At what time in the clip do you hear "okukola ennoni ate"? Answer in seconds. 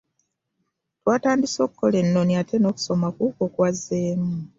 1.65-2.55